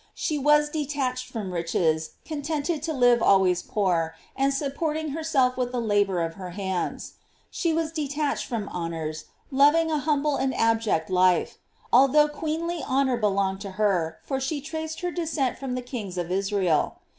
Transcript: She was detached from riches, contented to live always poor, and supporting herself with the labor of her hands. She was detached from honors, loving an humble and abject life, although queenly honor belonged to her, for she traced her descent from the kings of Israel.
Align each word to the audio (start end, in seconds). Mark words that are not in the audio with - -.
She 0.15 0.39
was 0.39 0.67
detached 0.69 1.27
from 1.27 1.53
riches, 1.53 2.13
contented 2.25 2.81
to 2.81 2.91
live 2.91 3.21
always 3.21 3.61
poor, 3.61 4.15
and 4.35 4.51
supporting 4.51 5.09
herself 5.09 5.57
with 5.57 5.71
the 5.71 5.79
labor 5.79 6.23
of 6.23 6.33
her 6.41 6.49
hands. 6.57 7.13
She 7.51 7.71
was 7.71 7.91
detached 7.91 8.47
from 8.47 8.67
honors, 8.69 9.25
loving 9.51 9.91
an 9.91 9.99
humble 9.99 10.37
and 10.37 10.55
abject 10.55 11.11
life, 11.11 11.59
although 11.93 12.27
queenly 12.27 12.83
honor 12.83 13.17
belonged 13.17 13.61
to 13.61 13.71
her, 13.77 14.17
for 14.23 14.39
she 14.39 14.59
traced 14.59 15.01
her 15.01 15.11
descent 15.11 15.59
from 15.59 15.75
the 15.75 15.83
kings 15.83 16.17
of 16.17 16.31
Israel. 16.31 16.95